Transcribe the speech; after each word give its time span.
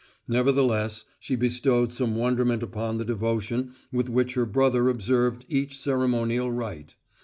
Nevertheless, 0.27 1.05
she 1.19 1.35
bestowed 1.35 1.91
some 1.91 2.15
wonderment 2.15 2.63
upon 2.63 2.97
the 2.97 3.05
devotion 3.05 3.73
with 3.91 4.09
which 4.09 4.33
her 4.33 4.47
brother 4.47 4.89
observed 4.89 5.45
each 5.47 5.77
ceremonial 5.77 6.51
rite. 6.51 6.95